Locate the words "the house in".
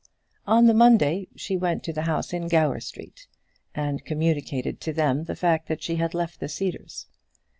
1.93-2.47